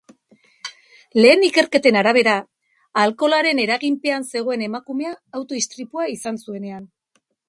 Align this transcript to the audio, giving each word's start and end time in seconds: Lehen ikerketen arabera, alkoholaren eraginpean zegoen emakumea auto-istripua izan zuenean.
Lehen 1.17 1.43
ikerketen 1.47 1.99
arabera, 1.99 2.33
alkoholaren 3.01 3.61
eraginpean 3.65 4.25
zegoen 4.31 4.63
emakumea 4.69 5.13
auto-istripua 5.41 6.09
izan 6.19 6.41
zuenean. 6.47 6.89